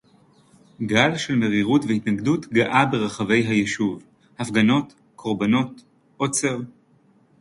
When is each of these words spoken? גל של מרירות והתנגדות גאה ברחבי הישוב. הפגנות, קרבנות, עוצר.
גל 0.81 1.17
של 1.17 1.35
מרירות 1.35 1.85
והתנגדות 1.87 2.45
גאה 2.53 2.85
ברחבי 2.85 3.41
הישוב. 3.47 4.03
הפגנות, 4.39 4.93
קרבנות, 5.15 5.81
עוצר. 6.17 6.57